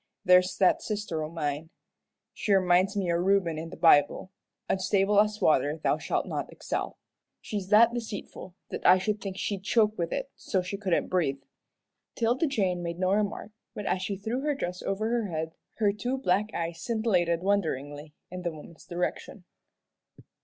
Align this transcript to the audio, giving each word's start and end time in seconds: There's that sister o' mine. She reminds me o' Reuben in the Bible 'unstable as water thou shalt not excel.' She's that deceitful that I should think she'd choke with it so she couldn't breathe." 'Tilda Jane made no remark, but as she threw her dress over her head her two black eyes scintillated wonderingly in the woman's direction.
There's 0.25 0.57
that 0.57 0.81
sister 0.81 1.23
o' 1.23 1.29
mine. 1.29 1.69
She 2.33 2.51
reminds 2.53 2.97
me 2.97 3.11
o' 3.11 3.17
Reuben 3.17 3.59
in 3.59 3.69
the 3.69 3.77
Bible 3.77 4.31
'unstable 4.67 5.19
as 5.19 5.39
water 5.39 5.77
thou 5.77 5.99
shalt 5.99 6.25
not 6.25 6.51
excel.' 6.51 6.97
She's 7.39 7.67
that 7.69 7.93
deceitful 7.93 8.55
that 8.71 8.83
I 8.83 8.97
should 8.97 9.21
think 9.21 9.37
she'd 9.37 9.61
choke 9.61 9.99
with 9.99 10.11
it 10.11 10.31
so 10.35 10.63
she 10.63 10.75
couldn't 10.75 11.09
breathe." 11.09 11.43
'Tilda 12.15 12.47
Jane 12.47 12.81
made 12.81 12.97
no 12.97 13.11
remark, 13.11 13.51
but 13.75 13.85
as 13.85 14.01
she 14.01 14.15
threw 14.17 14.39
her 14.41 14.55
dress 14.55 14.81
over 14.81 15.07
her 15.07 15.27
head 15.27 15.53
her 15.75 15.93
two 15.93 16.17
black 16.17 16.51
eyes 16.51 16.81
scintillated 16.81 17.43
wonderingly 17.43 18.15
in 18.31 18.41
the 18.41 18.49
woman's 18.51 18.87
direction. 18.87 19.43